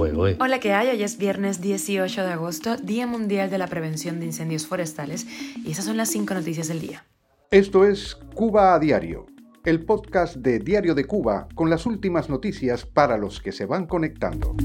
Hola, 0.00 0.60
¿qué 0.60 0.72
hay? 0.72 0.88
Hoy 0.88 1.02
es 1.02 1.18
viernes 1.18 1.60
18 1.60 2.24
de 2.24 2.32
agosto, 2.32 2.78
Día 2.78 3.06
Mundial 3.06 3.50
de 3.50 3.58
la 3.58 3.66
Prevención 3.66 4.18
de 4.18 4.24
Incendios 4.24 4.66
Forestales, 4.66 5.26
y 5.62 5.72
esas 5.72 5.84
son 5.84 5.98
las 5.98 6.08
cinco 6.08 6.32
noticias 6.32 6.68
del 6.68 6.80
día. 6.80 7.04
Esto 7.50 7.84
es 7.84 8.14
Cuba 8.34 8.72
a 8.72 8.78
Diario, 8.78 9.26
el 9.62 9.84
podcast 9.84 10.36
de 10.36 10.58
Diario 10.58 10.94
de 10.94 11.04
Cuba 11.04 11.48
con 11.54 11.68
las 11.68 11.84
últimas 11.84 12.30
noticias 12.30 12.86
para 12.86 13.18
los 13.18 13.42
que 13.42 13.52
se 13.52 13.66
van 13.66 13.86
conectando. 13.86 14.56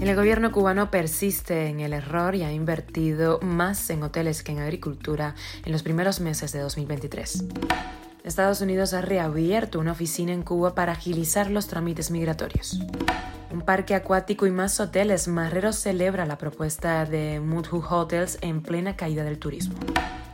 El 0.00 0.16
gobierno 0.16 0.50
cubano 0.50 0.90
persiste 0.90 1.68
en 1.68 1.78
el 1.78 1.92
error 1.92 2.34
y 2.34 2.42
ha 2.42 2.52
invertido 2.52 3.38
más 3.42 3.90
en 3.90 4.02
hoteles 4.02 4.42
que 4.42 4.50
en 4.50 4.58
agricultura 4.58 5.36
en 5.64 5.70
los 5.70 5.84
primeros 5.84 6.18
meses 6.18 6.50
de 6.50 6.58
2023. 6.58 7.44
Estados 8.24 8.60
Unidos 8.60 8.92
ha 8.92 9.02
reabierto 9.02 9.78
una 9.78 9.92
oficina 9.92 10.32
en 10.32 10.42
Cuba 10.42 10.74
para 10.74 10.92
agilizar 10.92 11.48
los 11.48 11.68
trámites 11.68 12.10
migratorios. 12.10 12.80
Un 13.50 13.62
parque 13.62 13.94
acuático 13.94 14.46
y 14.46 14.50
más 14.50 14.78
hoteles, 14.78 15.26
Marrero 15.26 15.72
celebra 15.72 16.26
la 16.26 16.36
propuesta 16.36 17.06
de 17.06 17.40
Mudhu 17.40 17.82
Hotels 17.88 18.36
en 18.42 18.60
plena 18.60 18.94
caída 18.94 19.24
del 19.24 19.38
turismo. 19.38 19.74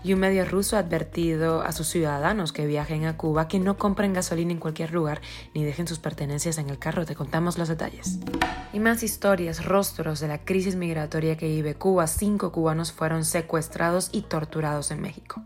Y 0.03 0.13
un 0.15 0.21
medio 0.21 0.45
ruso 0.45 0.77
ha 0.77 0.81
advertido 0.81 1.63
a 1.63 1.71
sus 1.71 1.87
ciudadanos 1.87 2.53
que 2.53 2.67
viajen 2.67 3.07
a 3.07 3.17
Cuba 3.17 3.47
que 3.47 3.61
no 3.61 3.79
compren 3.79 4.13
gasolina 4.13 4.51
en 4.51 4.59
cualquier 4.59 4.93
lugar 4.93 5.21
ni 5.55 5.65
dejen 5.65 5.87
sus 5.87 6.01
pertenencias 6.01 6.59
en 6.59 6.69
el 6.69 6.79
carro. 6.81 7.07
Te 7.07 7.15
contamos 7.15 7.57
los 7.57 7.69
detalles. 7.69 8.19
Y 8.73 8.81
más 8.81 9.05
historias, 9.05 9.65
rostros 9.65 10.19
de 10.19 10.29
la 10.29 10.45
crisis 10.45 10.75
migratoria 10.75 11.37
que 11.37 11.47
vive 11.47 11.77
Cuba. 11.77 12.09
Cinco 12.09 12.51
cubanos 12.51 12.91
fueron 12.91 13.25
secuestrados 13.25 14.11
y 14.11 14.23
torturados 14.23 14.91
en 14.91 15.01
México. 15.01 15.41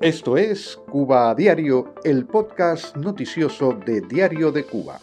Esto 0.00 0.38
es 0.38 0.78
Cuba 0.90 1.30
a 1.30 1.34
Diario, 1.34 1.94
el 2.04 2.24
podcast 2.24 2.96
noticioso 2.96 3.72
de 3.84 4.00
Diario 4.00 4.50
de 4.50 4.64
Cuba. 4.64 4.98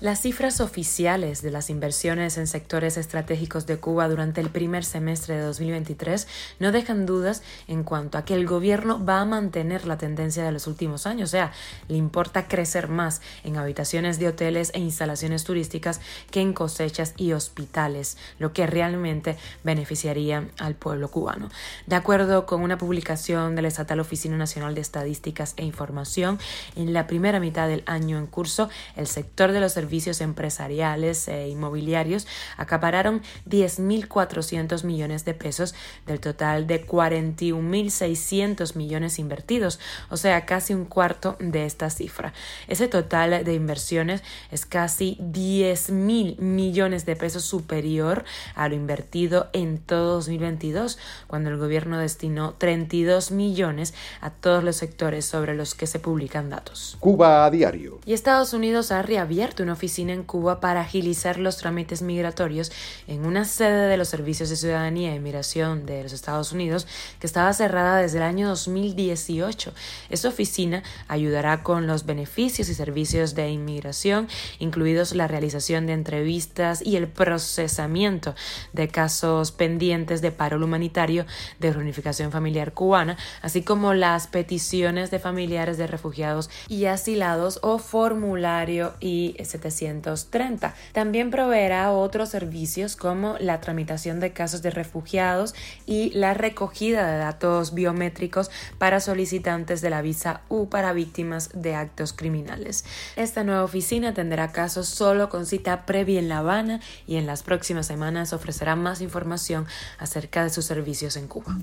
Las 0.00 0.20
cifras 0.20 0.60
oficiales 0.60 1.42
de 1.42 1.50
las 1.50 1.70
inversiones 1.70 2.38
en 2.38 2.46
sectores 2.46 2.96
estratégicos 2.96 3.66
de 3.66 3.78
Cuba 3.78 4.08
durante 4.08 4.40
el 4.40 4.48
primer 4.48 4.84
semestre 4.84 5.34
de 5.34 5.42
2023 5.42 6.28
no 6.60 6.70
dejan 6.70 7.04
dudas 7.04 7.42
en 7.66 7.82
cuanto 7.82 8.16
a 8.16 8.24
que 8.24 8.34
el 8.34 8.46
gobierno 8.46 9.04
va 9.04 9.18
a 9.18 9.24
mantener 9.24 9.88
la 9.88 9.98
tendencia 9.98 10.44
de 10.44 10.52
los 10.52 10.68
últimos 10.68 11.04
años, 11.04 11.30
o 11.30 11.32
sea, 11.32 11.50
le 11.88 11.96
importa 11.96 12.46
crecer 12.46 12.86
más 12.86 13.22
en 13.42 13.56
habitaciones 13.56 14.20
de 14.20 14.28
hoteles 14.28 14.70
e 14.72 14.78
instalaciones 14.78 15.42
turísticas 15.42 16.00
que 16.30 16.42
en 16.42 16.52
cosechas 16.52 17.14
y 17.16 17.32
hospitales, 17.32 18.18
lo 18.38 18.52
que 18.52 18.68
realmente 18.68 19.36
beneficiaría 19.64 20.46
al 20.60 20.76
pueblo 20.76 21.10
cubano. 21.10 21.48
De 21.88 21.96
acuerdo 21.96 22.46
con 22.46 22.62
una 22.62 22.78
publicación 22.78 23.56
de 23.56 23.62
la 23.62 23.68
Estatal 23.68 23.98
Oficina 23.98 24.36
Nacional 24.36 24.76
de 24.76 24.80
Estadísticas 24.80 25.54
e 25.56 25.64
Información, 25.64 26.38
en 26.76 26.92
la 26.92 27.08
primera 27.08 27.40
mitad 27.40 27.66
del 27.66 27.82
año 27.86 28.16
en 28.16 28.28
curso, 28.28 28.70
el 28.94 29.08
sector 29.08 29.50
de 29.50 29.58
los 29.58 29.72
servicios 29.72 29.87
servicios 29.88 30.20
empresariales 30.20 31.28
e 31.28 31.48
inmobiliarios 31.48 32.26
acapararon 32.58 33.22
10.400 33.48 34.84
millones 34.84 35.24
de 35.24 35.32
pesos 35.32 35.74
del 36.06 36.20
total 36.20 36.66
de 36.66 36.86
41.600 36.86 38.76
millones 38.76 39.18
invertidos, 39.18 39.80
o 40.10 40.18
sea, 40.18 40.44
casi 40.44 40.74
un 40.74 40.84
cuarto 40.84 41.36
de 41.40 41.64
esta 41.64 41.88
cifra. 41.88 42.34
Ese 42.66 42.86
total 42.86 43.44
de 43.44 43.54
inversiones 43.54 44.22
es 44.50 44.66
casi 44.66 45.16
10.000 45.22 46.38
millones 46.38 47.06
de 47.06 47.16
pesos 47.16 47.44
superior 47.44 48.26
a 48.54 48.68
lo 48.68 48.74
invertido 48.74 49.48
en 49.54 49.78
todo 49.78 50.16
2022, 50.16 50.98
cuando 51.28 51.48
el 51.48 51.56
gobierno 51.56 51.98
destinó 51.98 52.52
32 52.58 53.30
millones 53.30 53.94
a 54.20 54.28
todos 54.28 54.62
los 54.62 54.76
sectores 54.76 55.24
sobre 55.24 55.54
los 55.54 55.74
que 55.74 55.86
se 55.86 55.98
publican 55.98 56.50
datos. 56.50 56.98
Cuba 57.00 57.46
a 57.46 57.50
diario. 57.50 58.00
Y 58.04 58.12
Estados 58.12 58.52
Unidos 58.52 58.92
ha 58.92 59.02
reabierto 59.02 59.62
una 59.62 59.76
oficina 59.78 60.12
en 60.12 60.24
Cuba 60.24 60.60
para 60.60 60.80
agilizar 60.80 61.38
los 61.38 61.56
trámites 61.56 62.02
migratorios 62.02 62.72
en 63.06 63.24
una 63.24 63.44
sede 63.44 63.88
de 63.88 63.96
los 63.96 64.08
Servicios 64.08 64.50
de 64.50 64.56
Ciudadanía 64.56 65.14
y 65.14 65.20
Migración 65.20 65.86
de 65.86 66.02
los 66.02 66.12
Estados 66.12 66.50
Unidos 66.52 66.86
que 67.20 67.28
estaba 67.28 67.52
cerrada 67.52 67.98
desde 67.98 68.18
el 68.18 68.24
año 68.24 68.48
2018. 68.48 69.72
Esta 70.10 70.28
oficina 70.28 70.82
ayudará 71.06 71.62
con 71.62 71.86
los 71.86 72.06
beneficios 72.06 72.68
y 72.68 72.74
servicios 72.74 73.36
de 73.36 73.50
inmigración, 73.50 74.28
incluidos 74.58 75.14
la 75.14 75.28
realización 75.28 75.86
de 75.86 75.92
entrevistas 75.92 76.82
y 76.84 76.96
el 76.96 77.06
procesamiento 77.06 78.34
de 78.72 78.88
casos 78.88 79.52
pendientes 79.52 80.20
de 80.20 80.32
paro 80.32 80.58
humanitario 80.58 81.24
de 81.60 81.72
reunificación 81.72 82.32
familiar 82.32 82.72
cubana, 82.72 83.16
así 83.42 83.62
como 83.62 83.94
las 83.94 84.26
peticiones 84.26 85.12
de 85.12 85.20
familiares 85.20 85.78
de 85.78 85.86
refugiados 85.86 86.50
y 86.68 86.86
asilados 86.86 87.60
o 87.62 87.78
formulario 87.78 88.94
y 88.98 89.36
730. 89.70 90.74
También 90.92 91.30
proveerá 91.30 91.92
otros 91.92 92.28
servicios 92.28 92.96
como 92.96 93.36
la 93.38 93.60
tramitación 93.60 94.20
de 94.20 94.32
casos 94.32 94.62
de 94.62 94.70
refugiados 94.70 95.54
y 95.86 96.10
la 96.10 96.34
recogida 96.34 97.10
de 97.10 97.18
datos 97.18 97.74
biométricos 97.74 98.50
para 98.78 99.00
solicitantes 99.00 99.80
de 99.80 99.90
la 99.90 100.02
visa 100.02 100.42
U 100.48 100.68
para 100.68 100.92
víctimas 100.92 101.50
de 101.54 101.74
actos 101.74 102.12
criminales. 102.12 102.84
Esta 103.16 103.44
nueva 103.44 103.64
oficina 103.64 104.14
tendrá 104.14 104.52
casos 104.52 104.88
solo 104.88 105.28
con 105.28 105.46
cita 105.46 105.86
previa 105.86 106.18
en 106.18 106.28
La 106.28 106.38
Habana 106.38 106.80
y 107.06 107.16
en 107.16 107.26
las 107.26 107.42
próximas 107.42 107.86
semanas 107.86 108.32
ofrecerá 108.32 108.76
más 108.76 109.00
información 109.00 109.66
acerca 109.98 110.42
de 110.42 110.50
sus 110.50 110.64
servicios 110.64 111.16
en 111.16 111.28
Cuba. 111.28 111.58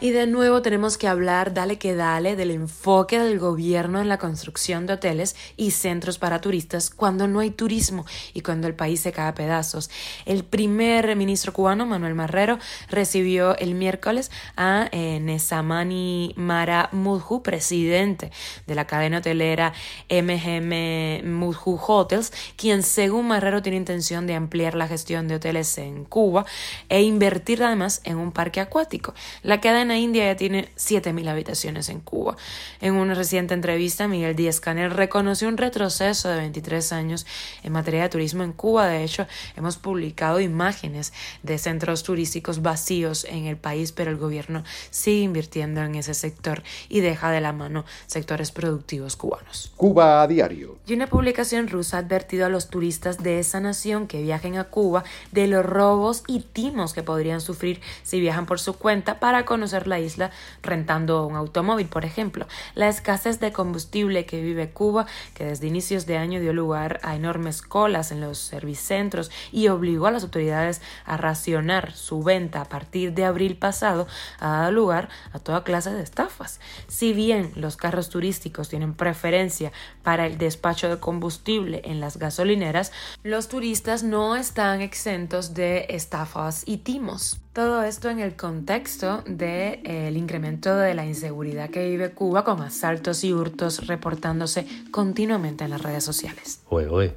Y 0.00 0.10
de 0.10 0.26
nuevo 0.26 0.62
tenemos 0.62 0.98
que 0.98 1.08
hablar, 1.08 1.54
dale 1.54 1.78
que 1.78 1.94
dale, 1.94 2.36
del 2.36 2.50
enfoque 2.50 3.18
del 3.18 3.38
gobierno 3.38 4.00
en 4.00 4.08
la 4.08 4.18
construcción 4.18 4.86
de 4.86 4.94
hoteles 4.94 5.36
y 5.56 5.70
centros 5.70 6.18
para 6.18 6.40
turistas 6.40 6.90
cuando 6.90 7.28
no 7.28 7.40
hay 7.40 7.45
turismo 7.50 8.04
y 8.34 8.40
cuando 8.40 8.66
el 8.66 8.74
país 8.74 9.00
se 9.00 9.12
cae 9.12 9.28
a 9.28 9.34
pedazos. 9.34 9.90
El 10.24 10.44
primer 10.44 11.14
ministro 11.16 11.52
cubano, 11.52 11.86
Manuel 11.86 12.14
Marrero, 12.14 12.58
recibió 12.88 13.56
el 13.58 13.74
miércoles 13.74 14.30
a 14.56 14.88
eh, 14.92 15.20
Nesamani 15.20 16.34
Mara 16.36 16.88
Mudhu, 16.92 17.42
presidente 17.42 18.30
de 18.66 18.74
la 18.74 18.86
cadena 18.86 19.18
hotelera 19.18 19.72
MGM 20.10 21.26
Mudhu 21.28 21.78
Hotels, 21.86 22.32
quien 22.56 22.82
según 22.82 23.28
Marrero 23.28 23.62
tiene 23.62 23.78
intención 23.78 24.26
de 24.26 24.34
ampliar 24.34 24.74
la 24.74 24.88
gestión 24.88 25.28
de 25.28 25.36
hoteles 25.36 25.76
en 25.78 26.04
Cuba 26.04 26.44
e 26.88 27.02
invertir 27.02 27.62
además 27.62 28.00
en 28.04 28.16
un 28.16 28.32
parque 28.32 28.60
acuático. 28.60 29.14
La 29.42 29.60
cadena 29.60 29.98
india 29.98 30.24
ya 30.26 30.36
tiene 30.36 30.68
7.000 30.76 31.28
habitaciones 31.28 31.88
en 31.88 32.00
Cuba. 32.00 32.36
En 32.80 32.94
una 32.94 33.14
reciente 33.14 33.54
entrevista, 33.54 34.08
Miguel 34.08 34.36
Díaz 34.36 34.60
Canel 34.60 34.90
reconoció 34.90 35.48
un 35.48 35.56
retroceso 35.56 36.28
de 36.28 36.36
23 36.36 36.92
años 36.92 37.26
en 37.62 37.72
materia 37.72 38.02
de 38.02 38.08
turismo 38.08 38.42
en 38.42 38.52
Cuba. 38.52 38.86
De 38.86 39.04
hecho, 39.04 39.26
hemos 39.56 39.76
publicado 39.76 40.40
imágenes 40.40 41.12
de 41.42 41.58
centros 41.58 42.02
turísticos 42.02 42.62
vacíos 42.62 43.24
en 43.24 43.46
el 43.46 43.56
país, 43.56 43.92
pero 43.92 44.10
el 44.10 44.16
gobierno 44.16 44.64
sigue 44.90 45.22
invirtiendo 45.22 45.82
en 45.82 45.94
ese 45.94 46.14
sector 46.14 46.62
y 46.88 47.00
deja 47.00 47.30
de 47.30 47.40
la 47.40 47.52
mano 47.52 47.84
sectores 48.06 48.50
productivos 48.52 49.16
cubanos. 49.16 49.72
Cuba 49.76 50.22
a 50.22 50.26
diario. 50.26 50.78
Y 50.86 50.94
una 50.94 51.06
publicación 51.06 51.68
rusa 51.68 51.96
ha 51.96 52.00
advertido 52.00 52.46
a 52.46 52.48
los 52.48 52.68
turistas 52.68 53.22
de 53.22 53.38
esa 53.38 53.60
nación 53.60 54.06
que 54.06 54.22
viajen 54.22 54.56
a 54.56 54.64
Cuba 54.64 55.04
de 55.32 55.46
los 55.46 55.64
robos 55.64 56.22
y 56.26 56.40
timos 56.40 56.92
que 56.92 57.02
podrían 57.02 57.40
sufrir 57.40 57.80
si 58.02 58.20
viajan 58.20 58.46
por 58.46 58.60
su 58.60 58.74
cuenta 58.74 59.20
para 59.20 59.44
conocer 59.44 59.86
la 59.86 59.98
isla 59.98 60.30
rentando 60.62 61.26
un 61.26 61.36
automóvil, 61.36 61.86
por 61.86 62.04
ejemplo. 62.04 62.46
La 62.74 62.88
escasez 62.88 63.40
de 63.40 63.52
combustible 63.52 64.26
que 64.26 64.40
vive 64.40 64.70
Cuba, 64.70 65.06
que 65.34 65.44
desde 65.44 65.66
inicios 65.66 66.06
de 66.06 66.16
año 66.16 66.40
dio 66.40 66.52
lugar 66.52 67.00
a 67.02 67.14
enormes 67.14 67.25
colas 67.62 68.12
en 68.12 68.20
los 68.20 68.38
servicentros 68.38 69.30
y 69.52 69.68
obligó 69.68 70.06
a 70.06 70.10
las 70.10 70.22
autoridades 70.22 70.80
a 71.04 71.16
racionar 71.16 71.92
su 71.92 72.22
venta 72.22 72.60
a 72.60 72.64
partir 72.64 73.14
de 73.14 73.24
abril 73.24 73.56
pasado, 73.56 74.06
ha 74.38 74.48
dado 74.48 74.72
lugar 74.72 75.08
a 75.32 75.38
toda 75.38 75.64
clase 75.64 75.92
de 75.92 76.02
estafas. 76.02 76.60
Si 76.88 77.12
bien 77.12 77.52
los 77.54 77.76
carros 77.76 78.08
turísticos 78.08 78.68
tienen 78.68 78.94
preferencia 78.94 79.72
para 80.02 80.26
el 80.26 80.38
despacho 80.38 80.88
de 80.88 80.98
combustible 80.98 81.82
en 81.84 82.00
las 82.00 82.16
gasolineras, 82.18 82.92
los 83.22 83.48
turistas 83.48 84.02
no 84.02 84.36
están 84.36 84.80
exentos 84.80 85.54
de 85.54 85.86
estafas 85.88 86.62
y 86.66 86.78
timos. 86.78 87.40
Todo 87.52 87.82
esto 87.82 88.10
en 88.10 88.18
el 88.18 88.36
contexto 88.36 89.22
del 89.26 89.38
de, 89.38 89.80
eh, 89.84 90.12
incremento 90.14 90.76
de 90.76 90.94
la 90.94 91.06
inseguridad 91.06 91.70
que 91.70 91.88
vive 91.88 92.10
Cuba 92.10 92.44
con 92.44 92.60
asaltos 92.60 93.24
y 93.24 93.32
hurtos 93.32 93.86
reportándose 93.86 94.66
continuamente 94.90 95.64
en 95.64 95.70
las 95.70 95.80
redes 95.80 96.04
sociales. 96.04 96.60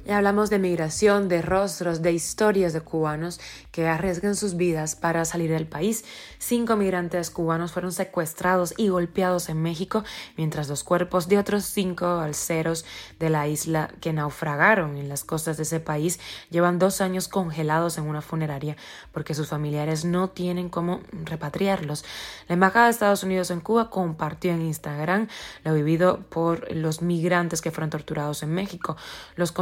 Y 0.06 0.10
hablamos 0.10 0.50
de 0.50 0.58
migración, 0.58 1.28
de 1.28 1.42
rostros, 1.42 2.02
de 2.02 2.12
historias 2.12 2.72
de 2.72 2.80
cubanos 2.80 3.40
que 3.72 3.86
arriesgan 3.86 4.36
sus 4.36 4.56
vidas 4.56 4.96
para 4.96 5.24
salir 5.24 5.50
del 5.50 5.66
país. 5.66 6.04
Cinco 6.38 6.76
migrantes 6.76 7.30
cubanos 7.30 7.72
fueron 7.72 7.92
secuestrados 7.92 8.74
y 8.76 8.88
golpeados 8.88 9.48
en 9.48 9.62
México, 9.62 10.04
mientras 10.36 10.68
los 10.68 10.84
cuerpos 10.84 11.28
de 11.28 11.38
otros 11.38 11.64
cinco 11.64 12.06
alceros 12.06 12.84
de 13.18 13.30
la 13.30 13.48
isla 13.48 13.90
que 14.00 14.12
naufragaron 14.12 14.96
en 14.96 15.08
las 15.08 15.24
costas 15.24 15.56
de 15.56 15.64
ese 15.64 15.80
país 15.80 16.18
llevan 16.50 16.78
dos 16.78 17.00
años 17.00 17.28
congelados 17.28 17.98
en 17.98 18.04
una 18.04 18.22
funeraria 18.22 18.76
porque 19.12 19.34
sus 19.34 19.48
familiares 19.48 20.04
no 20.04 20.30
tienen 20.30 20.68
cómo 20.68 21.00
repatriarlos. 21.12 22.04
La 22.48 22.54
Embajada 22.54 22.86
de 22.86 22.92
Estados 22.92 23.22
Unidos 23.22 23.50
en 23.50 23.60
Cuba 23.60 23.90
compartió 23.90 24.52
en 24.52 24.62
Instagram 24.62 25.28
lo 25.64 25.74
vivido 25.74 26.20
por 26.28 26.70
los 26.74 27.02
migrantes 27.02 27.60
que 27.60 27.70
fueron 27.70 27.90
torturados 27.90 28.42
en 28.42 28.52
México. 28.52 28.96
Los 29.36 29.52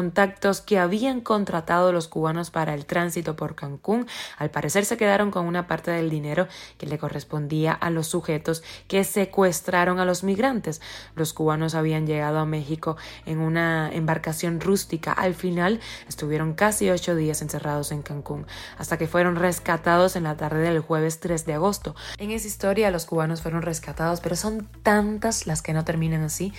que 0.67 0.79
habían 0.81 1.20
contratado 1.20 1.93
los 1.93 2.09
cubanos 2.09 2.50
para 2.50 2.75
el 2.75 2.87
tránsito 2.87 3.37
por 3.37 3.55
Cancún, 3.55 4.09
al 4.37 4.50
parecer 4.50 4.85
se 4.85 4.97
quedaron 4.97 5.31
con 5.31 5.47
una 5.47 5.69
parte 5.69 5.93
del 5.93 6.11
dinero 6.11 6.49
que 6.76 6.87
le 6.87 6.99
correspondía 6.99 7.73
a 7.73 7.91
los 7.91 8.09
sujetos 8.09 8.65
que 8.88 9.05
secuestraron 9.05 10.00
a 10.00 10.05
los 10.05 10.25
migrantes. 10.25 10.81
Los 11.15 11.32
cubanos 11.32 11.76
habían 11.76 12.06
llegado 12.09 12.38
a 12.41 12.47
México 12.47 12.97
en 13.26 13.38
una 13.38 13.91
embarcación 13.93 14.61
rústica. 14.61 15.12
Al 15.12 15.35
final 15.35 15.79
estuvieron 16.09 16.55
casi 16.55 16.91
ocho 16.91 17.15
días 17.15 17.41
encerrados 17.41 17.93
en 17.93 18.03
Cancún, 18.03 18.44
hasta 18.76 18.99
que 18.99 19.06
fueron 19.06 19.37
rescatados 19.37 20.17
en 20.17 20.25
la 20.25 20.37
tarde 20.37 20.62
del 20.62 20.81
jueves 20.81 21.20
3 21.20 21.47
de 21.47 21.55
agosto. 21.55 21.94
En 22.19 22.32
esa 22.32 22.49
historia 22.49 22.91
los 22.91 23.06
cubanos 23.06 23.41
fueron 23.41 23.62
rescatados, 23.62 24.20
pero 24.20 24.35
son 24.35 24.69
tantas 24.82 25.47
las 25.47 25.62
que 25.62 25.73
no 25.73 25.85
terminan 25.85 26.23
así 26.23 26.53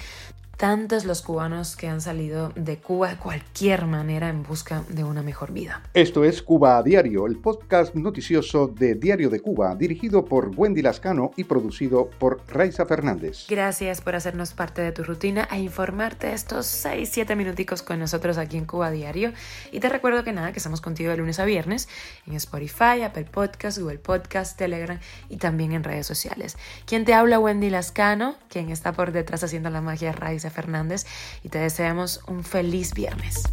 tantos 0.59 1.05
los 1.05 1.21
cubanos 1.21 1.77
que 1.77 1.87
han 1.87 2.01
salido 2.01 2.51
de 2.53 2.79
Cuba 2.79 3.07
de 3.07 3.15
cualquier 3.15 3.85
manera 3.85 4.27
en 4.27 4.43
busca 4.43 4.83
de 4.89 5.05
una 5.05 5.23
mejor 5.23 5.53
vida. 5.53 5.81
Esto 5.93 6.25
es 6.25 6.41
Cuba 6.41 6.77
a 6.77 6.83
Diario, 6.83 7.27
el 7.27 7.37
podcast 7.37 7.95
noticioso 7.95 8.67
de 8.67 8.95
Diario 8.95 9.29
de 9.29 9.39
Cuba, 9.39 9.73
dirigido 9.75 10.25
por 10.25 10.51
Wendy 10.53 10.81
Lascano 10.81 11.31
y 11.37 11.45
producido 11.45 12.09
por 12.09 12.41
Raiza 12.49 12.85
Fernández. 12.85 13.45
Gracias 13.47 14.01
por 14.01 14.15
hacernos 14.15 14.51
parte 14.51 14.81
de 14.81 14.91
tu 14.91 15.05
rutina 15.05 15.47
e 15.49 15.59
informarte 15.59 16.33
estos 16.33 16.65
6-7 16.85 17.37
minuticos 17.37 17.81
con 17.81 17.97
nosotros 17.97 18.37
aquí 18.37 18.57
en 18.57 18.65
Cuba 18.65 18.87
a 18.87 18.91
Diario. 18.91 19.31
Y 19.71 19.79
te 19.79 19.87
recuerdo 19.87 20.25
que 20.25 20.33
nada, 20.33 20.51
que 20.51 20.59
estamos 20.59 20.81
contigo 20.81 21.09
de 21.09 21.15
lunes 21.15 21.39
a 21.39 21.45
viernes 21.45 21.87
en 22.27 22.33
Spotify, 22.33 23.01
Apple 23.05 23.27
Podcasts, 23.31 23.79
Google 23.79 23.99
Podcasts, 23.99 24.57
Telegram 24.57 24.99
y 25.29 25.37
también 25.37 25.71
en 25.71 25.85
redes 25.85 26.05
sociales. 26.05 26.57
Quien 26.85 27.05
te 27.05 27.13
habla, 27.13 27.39
Wendy 27.39 27.69
Lascano, 27.69 28.35
quien 28.49 28.71
está 28.71 28.91
por 28.91 29.13
detrás 29.13 29.41
haciendo 29.45 29.69
la 29.69 29.79
magia 29.79 30.11
Raiza 30.11 30.48
Fernández 30.49 31.05
y 31.43 31.49
te 31.49 31.59
deseamos 31.59 32.21
un 32.27 32.43
feliz 32.43 32.93
viernes. 32.93 33.43